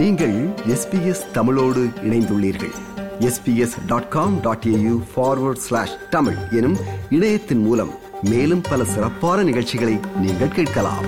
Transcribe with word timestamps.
நீங்கள் 0.00 0.36
எஸ்பிஎஸ் 0.48 1.30
தமிழோடு 1.30 1.80
இணைந்துள்ளீர்கள். 2.02 2.72
SBS 3.20 3.86
dot 3.86 4.08
com 4.08 4.40
dot 4.40 4.64
AU 4.66 5.02
forward 5.14 5.62
slash 5.66 6.08
Tamil 6.10 6.36
எனும் 6.50 6.76
இணையத்தின் 7.10 7.58
மூலம் 7.58 7.90
மேலும் 8.22 8.60
பல 8.60 8.84
சிறப்பான 8.84 9.42
நிகழ்ச்சிகளை 9.42 9.98
நீங்கள் 10.16 10.48
கேட்கலாம். 10.48 11.06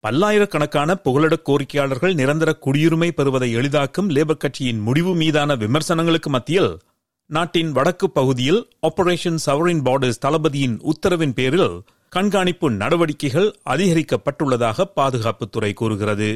பல்லாயிரக்கணக்கான 0.00 0.94
புகலிட 0.94 1.36
கோரிக்கையாளர்கள் 1.44 2.14
நிரந்தர 2.14 2.58
குடியுரிமை 2.66 3.10
பெறுவதை 3.10 3.52
எளிதாக்கும் 3.52 4.10
லேபர் 4.10 4.36
கட்சியின் 4.36 4.80
முடிவு 4.80 5.14
மீதான 5.14 5.54
விமர்சனங்களுக்கு 5.54 6.30
மத்தியில் 6.30 6.78
நாட்டின் 7.26 7.72
வடக்கு 7.72 8.10
பகுதியில் 8.10 8.70
ஆபரேஷன் 8.82 9.38
சவரின் 9.46 9.82
பார்டர்ஸ் 9.82 10.22
தளபதியின் 10.26 10.80
உத்தரவின் 10.82 11.34
பேரில் 11.34 11.82
கண்காணிப்பு 12.14 12.70
நடவடிக்கைகள் 12.70 13.48
அதிகரிக்கப்பட்டுள்ளதாக 13.70 14.84
பாதுகாப்புத்துறை 14.96 15.72
கூறுகிறது. 15.72 16.28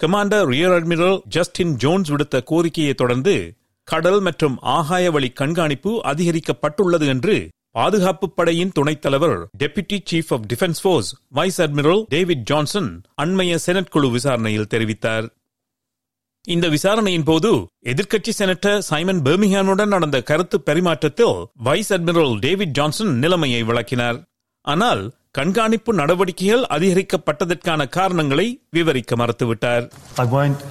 Commander 0.00 0.46
rear 0.46 0.74
admiral 0.76 1.18
Justin 1.26 1.74
Jones 1.76 2.12
விடுத்த 2.12 2.42
கோரிக்கையை 2.42 2.94
தொடர்ந்து 2.94 3.34
கடல் 3.88 4.20
மற்றும் 4.20 4.56
ஆகாய 4.58 5.10
வழி 5.10 5.30
கண்காணிப்பு 5.30 5.90
அதிகரிக்கப்பட்டுள்ளது 6.04 7.06
என்று 7.06 7.48
பாதுகாப்பு 7.70 8.30
படையின் 8.30 8.72
துணைத் 8.72 9.02
தலைவர் 9.02 9.48
deputy 9.58 9.98
chief 10.10 10.30
of 10.30 10.46
defence 10.52 10.80
force 10.84 11.10
vice 11.28 11.62
admiral 11.62 12.02
David 12.08 12.44
Johnson 12.44 13.02
அண்மைய 13.22 13.54
செனட் 13.54 13.88
குழு 13.88 14.10
விசாரணையில் 14.10 14.70
தெரிவித்தார். 14.74 15.28
இந்த 16.48 16.68
விசாரணையின் 16.68 17.24
போது 17.24 17.52
எதிர்க்கட்சி 17.84 18.32
செனட்டர் 18.38 18.78
சைமன் 18.78 19.22
பெர்மிஹானுடன் 19.22 19.94
நடந்த 19.96 20.22
கருத்து 20.22 20.62
பரிமாற்றத்தில் 20.66 21.44
வைஸ் 21.54 21.92
அட்மிரல் 21.92 22.34
டேவிட் 22.38 22.74
ஜான்சன் 22.80 23.14
நிலைமையை 23.18 23.62
விளக்கினார். 23.62 24.18
ஆனால் 24.65 25.03
கண்காணிப்பு 25.31 25.91
நடவடிக்கைகள் 25.93 26.63
அதிகரிக்கப்பட்டதற்கான 26.75 27.87
காரணங்களை 27.97 28.47
விவரிக்க 28.77 29.15
மறுத்துவிட்டார் 29.21 29.85
I 30.23 30.27
won't 30.35 30.61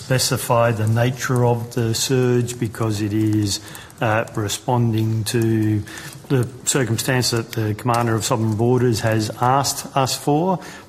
specify 0.00 0.66
the 0.82 0.88
nature 1.02 1.40
of 1.52 1.58
the 1.76 1.86
surge 2.06 2.50
because 2.64 2.96
it 3.06 3.14
is 3.38 3.50
uh, 4.00 4.24
responding 4.44 5.08
to 5.32 5.40
the 6.32 6.40
circumstance 6.74 7.26
that 7.36 7.48
the 7.58 7.66
Commander 7.80 8.14
of 8.18 8.24
Sovereign 8.24 8.54
Borders 8.62 9.00
has 9.00 9.24
asked 9.56 9.82
us 10.04 10.12
for, 10.26 10.44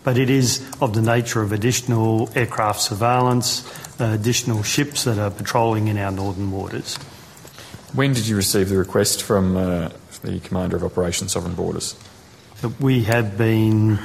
but 0.05 0.17
it 0.17 0.29
is 0.39 0.47
of 0.85 0.91
the 0.97 1.03
nature 1.13 1.41
of 1.45 1.51
additional 1.51 2.29
aircraft 2.41 2.81
surveillance, 2.81 3.49
uh, 3.99 4.05
additional 4.19 4.61
ships 4.75 5.03
that 5.07 5.17
are 5.17 5.33
patrolling 5.41 5.87
in 5.93 5.97
our 5.97 6.11
northern 6.11 6.49
waters. 6.51 6.91
When 7.93 8.13
did 8.13 8.25
you 8.27 8.35
receive 8.35 8.67
the 8.69 8.77
request 8.77 9.17
from 9.21 9.45
uh, 9.57 9.89
the 10.21 10.39
Commander 10.47 10.77
of 10.77 10.83
Operation 10.83 11.27
Sovereign 11.27 11.55
Borders? 11.55 11.89
We 12.80 13.04
have 13.04 13.38
been, 13.38 13.98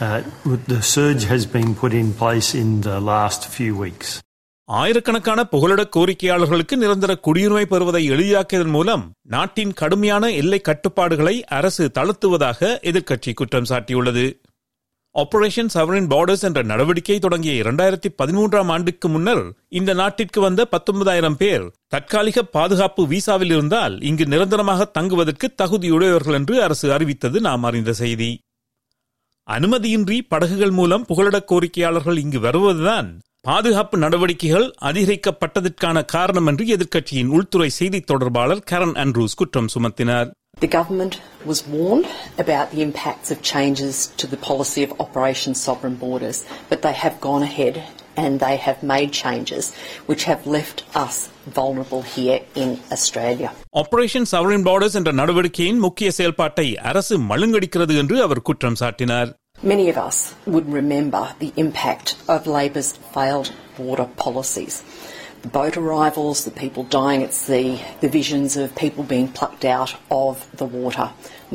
uh, 0.00 0.22
the 0.66 0.82
surge 0.84 1.24
has 1.24 1.46
been 1.46 1.74
put 1.74 1.92
in 1.92 2.12
place 2.12 2.54
in 2.54 2.80
the 2.80 2.98
last 3.02 3.48
few 3.48 3.74
weeks. 3.76 4.08
ஆயிரக்கணக்கான 4.68 5.44
புகலிட 5.44 5.82
கோரிக்கையாளர்களுக்கு 5.96 6.74
நிரந்தர 6.76 7.12
குடியுரிமை 7.26 7.64
பெறுவதை 7.64 8.10
எளிதாக்கியதன் 8.10 8.70
மூலம் 8.70 9.04
நாட்டின் 9.28 9.72
கடுமையான 9.72 10.30
எல்லை 10.32 10.60
கட்டுப்பாடுகளை 10.60 11.34
அரசு 11.50 11.90
தளர்த்துவதாக 11.94 12.60
எதிர்க்கட்சி 12.82 13.34
குற்றம் 13.34 13.68
சாட்டியுள்ளது 13.68 14.24
ஆபரேஷன் 15.14 15.70
சவரின் 15.74 16.06
பார்டர்ஸ் 16.06 16.42
என்ற 16.42 16.62
நடவடிக்கை 16.62 17.18
தொடங்கிய 17.18 17.62
இரண்டாயிரத்தி 17.62 18.10
பதிமூன்றாம் 18.22 18.66
ஆண்டுக்கு 18.66 19.08
முன்னர் 19.08 19.42
இந்த 19.68 19.94
நாட்டிற்கு 19.94 20.40
வந்த 20.40 20.66
பத்தொன்பதாயிரம் 20.70 21.36
பேர் 21.36 21.64
தற்காலிக 21.86 22.42
பாதுகாப்பு 22.42 23.06
விசாவில் 23.06 23.50
இருந்தால் 23.50 24.02
இங்கு 24.02 24.26
நிரந்தரமாக 24.26 24.84
தங்குவதற்கு 24.84 25.54
தகுதியுடையவர்கள் 25.62 26.32
என்று 26.32 26.62
அரசு 26.62 26.92
அறிவித்தது 26.92 27.40
நாம் 27.40 27.62
அறிந்த 27.62 27.92
செய்தி. 27.92 28.30
அனுமதியின்றி 29.48 30.20
படகுகள் 30.28 30.70
மூலம் 30.70 31.06
புகலிட 31.06 31.44
கோரிக்கையாளர்கள் 31.50 32.18
இங்கு 32.18 32.40
வருவதுதான் 32.40 33.18
பாதுகாப்பு 33.40 33.98
நடவடிக்கைகள் 33.98 34.74
அதிகரிக்கப்பட்டதற்கான 34.80 36.04
காரணம் 36.04 36.46
என்று 36.46 36.64
எதிர்க்கட்சியின் 36.76 37.26
உள்துறை 37.26 37.68
செய்தி 37.68 38.00
தொடர்பாளர் 38.00 38.66
கரன் 38.70 38.96
அண்ட்ரூஸ் 39.02 39.36
குற்றம் 39.36 39.70
சுமத்தினார். 39.74 40.30
The 40.59 40.67
government 40.69 41.15
was 41.45 41.67
warned 41.67 42.07
about 42.37 42.71
the 42.71 42.81
impacts 42.81 43.29
of 43.29 43.41
changes 43.43 44.07
to 44.17 44.25
the 44.25 44.37
policy 44.39 44.83
of 44.83 44.99
Operation 44.99 45.53
Sovereign 45.55 45.95
Borders, 45.95 46.37
but 46.69 46.81
they 46.81 46.93
have 46.93 47.19
gone 47.19 47.43
ahead 47.43 47.83
and 48.17 48.39
they 48.39 48.55
have 48.57 48.81
made 48.83 49.11
changes 49.13 49.73
which 50.05 50.23
have 50.23 50.47
left 50.47 50.85
us 50.95 51.15
vulnerable 51.49 52.03
here 52.09 52.39
in 52.55 52.69
Australia. 52.91 53.49
Operation 53.81 54.27
Sovereign 54.33 54.65
Borders 54.67 54.97
என்ற 54.99 55.11
நடவடிக்கையின் 55.21 55.83
முக்கிய 55.85 56.11
செயல்பாட்டை 56.11 56.67
அரசு 56.91 57.17
மழுங்கடிக்கிறது 57.31 57.95
என்று 58.03 58.17
அவர் 58.27 58.45
குற்றம் 58.49 58.79
சாட்டினார் 58.83 59.31
Many 59.63 59.85
of 59.89 59.97
us 60.07 60.17
would 60.53 60.67
remember 60.79 61.21
the 61.43 61.51
impact 61.63 62.07
of 62.33 62.47
Labor's 62.55 62.89
failed 63.13 63.49
border 63.77 64.07
policies. 64.25 64.75
The 65.43 65.51
boat 65.59 65.75
arrivals, 65.77 66.37
the 66.43 66.55
people 66.63 66.83
dying 66.99 67.21
at 67.23 67.33
sea, 67.45 67.67
the 68.03 68.09
visions 68.19 68.51
of 68.61 68.67
people 68.83 69.03
being 69.15 69.27
plucked 69.39 69.65
out 69.77 69.91
of 70.23 70.33
the 70.61 70.67
water. 70.79 71.07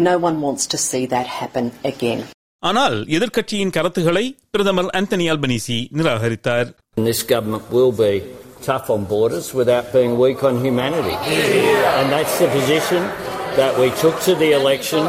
No 0.09 0.15
one 0.27 0.37
wants 0.47 0.65
to 0.73 0.79
see 0.89 1.05
that 1.15 1.27
happen 1.41 1.67
again. 1.93 2.21
ஆனால் 2.63 2.97
எதிர்க்கட்சியின் 3.17 3.73
கருத்துக்களை 3.77 4.25
பிரதமர் 4.55 4.91
Anthony 4.99 5.27
Albanese 5.33 5.79
நிராகரித்தார் 5.99 6.69
And 6.97 7.07
this 7.11 7.23
government 7.33 7.65
will 7.77 7.93
be 8.01 8.13
tough 8.69 8.87
on 8.95 9.03
borders 9.15 9.47
without 9.61 9.87
being 9.97 10.13
weak 10.25 10.41
on 10.49 10.57
humanity. 10.67 11.15
And 11.99 12.07
that's 12.15 12.37
the 12.43 12.49
position 12.59 13.03
that 13.61 13.75
we 13.81 13.89
took 14.03 14.17
to 14.29 14.35
the 14.43 14.51
election, 14.61 15.03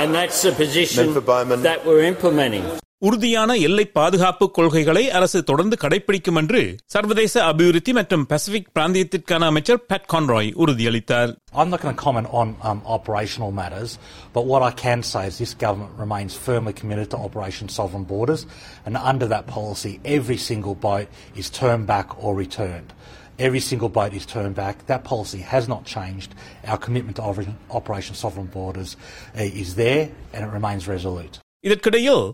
and 0.00 0.08
that's 0.18 0.38
the 0.46 0.52
position 0.62 1.06
Member 1.06 1.24
Bowman. 1.32 1.62
that 1.68 1.80
we're 1.88 2.04
implementing. 2.12 2.64
உறுதியான 3.02 3.54
எல்லை 3.66 3.84
பாதுகாப்பு 3.96 4.50
கொள்கைகளை 4.50 5.02
அரசு 5.10 5.38
தொடர்ந்து 5.44 5.76
கடைபிடிக்கும் 5.82 6.38
என்று 6.40 6.60
சர்வதேச 6.92 7.34
அபிவிருத்தி 7.48 7.92
மற்றும் 7.92 8.24
பசிபிக் 8.26 8.70
பிராந்தியத்திற்கான 8.76 9.48
அமைச்சர் 9.52 9.80
பேட் 9.90 10.06
கான்ராய் 10.12 10.50
உறுதியளித்தார் 10.62 11.32
I'm 11.54 11.70
not 11.72 11.80
going 11.82 11.94
to 11.94 12.02
comment 12.04 12.28
on 12.40 12.48
um, 12.68 12.78
operational 12.96 13.50
matters, 13.52 13.90
but 14.36 14.44
what 14.52 14.62
I 14.62 14.72
can 14.84 15.02
say 15.10 15.24
is 15.26 15.34
this 15.38 15.52
government 15.56 15.92
remains 16.04 16.34
firmly 16.46 16.72
committed 16.72 17.08
to 17.10 17.18
Operation 17.18 17.68
Sovereign 17.70 18.04
Borders, 18.04 18.42
and 18.86 18.96
under 19.12 19.26
that 19.26 19.46
policy, 19.48 19.92
every 20.16 20.38
single 20.48 20.76
boat 20.86 21.08
is 21.36 21.48
turned 21.52 21.86
back 21.86 22.08
or 22.18 22.32
returned. 22.36 22.90
Every 23.38 23.62
single 23.62 23.90
boat 23.90 24.12
is 24.12 24.26
turned 24.26 24.56
back. 24.56 24.76
That 24.86 25.02
policy 25.04 25.40
has 25.52 25.64
not 25.68 25.84
changed. 25.86 26.32
Our 26.64 26.78
commitment 26.78 27.16
to 27.16 27.24
Operation- 27.24 27.60
Operation 27.72 28.14
Sovereign 28.14 28.50
Borders 28.50 28.90
uh, 29.34 29.62
is 29.62 29.70
there, 29.76 30.02
and 30.32 30.40
it 30.46 30.52
remains 30.58 30.84
resolute. 30.88 31.36
இதற்கிடையில் 31.64 32.24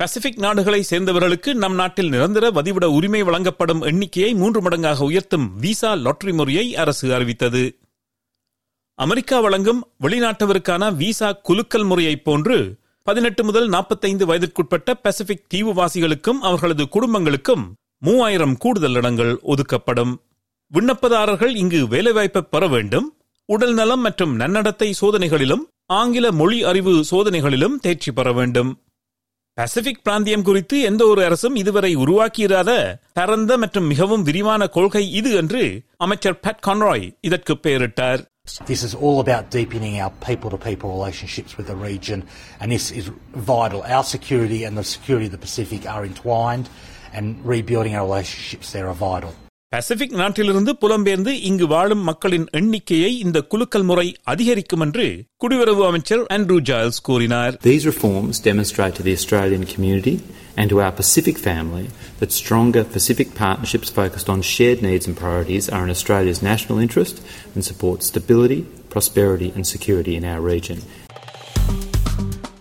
Pacific 0.00 0.38
நாடுகளை 0.38 0.82
சேர்ந்தவர்களுக்கு 0.82 1.54
நம் 1.54 1.74
நாட்டில் 1.74 2.08
நிரந்தர 2.08 2.50
வதிவிட 2.50 2.84
உரிமை 2.84 3.22
வழங்கப்படும் 3.22 3.80
எண்ணிக்கையை 3.80 4.34
மூன்று 4.34 4.60
மடங்காக 4.62 4.98
உயர்த்தும் 4.98 5.56
விசா 5.56 5.94
லாட்டரி 5.94 6.32
முறையை 6.32 6.76
அரசு 6.76 7.14
அறிவித்தது. 7.14 7.78
அமெரிக்கா 8.94 9.40
வழங்கும் 9.40 9.86
வெளிநாட்டவருக்கான 10.00 10.96
விசா 10.96 11.32
குலுக்கல் 11.32 11.84
முறையைப் 11.84 12.24
போன்று 12.24 12.76
பதினெட்டு 13.02 13.44
முதல் 13.44 13.68
நாற்பத்தைந்து 13.68 14.26
வயதிற்குட்பட்ட 14.26 14.94
பசிபிக் 14.94 15.46
தீவுவாசிகளுக்கும் 15.54 16.40
அவர்களது 16.40 16.84
குடும்பங்களுக்கும் 16.84 17.64
மூவாயிரம் 17.98 18.56
கூடுதல் 18.56 18.94
இடங்கள் 18.94 19.38
ஒதுக்கப்படும். 19.42 20.20
விண்ணப்பதாரர்கள் 20.72 21.56
இங்கு 21.56 21.86
வேலைவாய்ப்பை 21.86 22.40
பெற 22.40 22.68
வேண்டும். 22.68 23.16
உடல் 23.44 23.74
நலம் 23.74 24.00
மற்றும் 24.00 24.40
நன்னடத்தை 24.40 24.94
சோதனைகளிலும் 25.00 25.66
ஆங்கில 25.86 26.32
மொழி 26.32 26.64
அறிவு 26.64 27.04
சோதனைகளிலும் 27.10 27.76
தேர்ச்சி 27.76 28.12
பெற 28.12 28.32
வேண்டும். 28.32 28.82
பசிபிக் 29.60 30.02
பிராந்தியம் 30.06 30.44
குறித்து 30.48 30.76
எந்த 30.90 31.02
ஒரு 31.12 31.20
அரசும் 31.24 31.56
இதுவரை 31.60 31.92
உருவாக்கியிராத 32.02 32.72
பரந்த 33.12 33.56
மற்றும் 33.58 33.88
மிகவும் 33.92 34.26
விரிவான 34.28 34.68
கொள்கை 34.76 35.04
இது 35.12 35.30
என்று 35.40 35.62
அமைச்சர் 36.04 36.40
பேட் 36.44 36.64
கான்ராய் 36.68 37.06
இதற்கு 37.28 37.56
பெயரிட்டார் 37.66 38.22
This 38.66 38.82
is 38.82 38.94
all 38.96 39.18
about 39.20 39.50
deepening 39.50 40.00
our 40.00 40.12
people 40.20 40.50
to 40.50 40.58
people 40.58 40.88
relationships 40.90 41.56
with 41.56 41.66
the 41.66 41.76
region, 41.82 42.18
and 42.60 42.72
this 42.72 42.86
is 42.92 43.06
vital. 43.50 43.80
Our 43.88 44.06
security 44.06 44.64
and 44.64 44.76
the 44.76 44.86
security 44.86 45.26
of 45.26 45.32
the 45.32 45.42
Pacific 45.46 45.82
are 45.86 46.02
entwined, 46.04 46.66
and 47.14 47.26
rebuilding 47.46 47.94
our 47.94 48.04
relationships 48.04 48.72
there 48.72 48.88
are 48.88 48.98
vital. 49.02 49.32
Pacific 49.71 50.13
நாட்டிலிருந்து 50.13 50.71
புலம்பெயர்ந்து 50.81 51.31
இங்கு 51.47 51.65
வாழும் 51.65 52.03
மக்களின் 52.03 52.45
எண்ணிக்கையை 52.51 53.09
இந்த 53.19 53.37
குலுக்கல் 53.43 53.83
முறை 53.83 54.05
அதிகரிக்கும் 54.23 54.81
என்று 54.81 55.05
குடியுறவு 55.43 55.83
அமைச்சர் 55.87 56.23
ஆண்ட்ரூ 56.35 56.57
ஜாயல்ஸ் 56.69 56.99
கூறினார் 57.01 57.55
These 57.61 57.85
reforms 57.85 58.35
demonstrate 58.47 58.95
to 58.95 59.03
the 59.03 59.13
Australian 59.13 59.63
community 59.65 60.13
and 60.57 60.69
to 60.69 60.77
our 60.81 60.93
Pacific 60.93 61.37
family 61.39 61.85
that 62.19 62.31
stronger 62.31 62.83
Pacific 62.93 63.29
partnerships 63.35 63.89
focused 63.91 64.29
on 64.29 64.41
shared 64.49 64.81
needs 64.81 65.07
and 65.07 65.17
priorities 65.17 65.67
are 65.69 65.83
in 65.83 65.91
Australia's 65.91 66.41
national 66.43 66.79
interest 66.79 67.17
and 67.53 67.63
support 67.65 67.97
stability, 68.03 68.59
prosperity 68.89 69.49
and 69.55 69.65
security 69.67 70.15
in 70.15 70.25
our 70.25 70.43
region. 70.53 70.79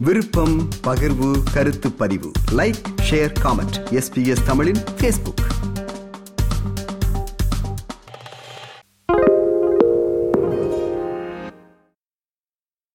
விருப்பம் 0.00 0.56
பகிர்வு 0.86 1.28
கருத்து 1.52 1.90
பதிவு 2.00 2.30
like 2.54 2.80
share 3.08 3.34
comment 3.42 3.76
SBS 4.00 4.44
தமிழின் 4.44 4.82
Facebook 4.96 5.42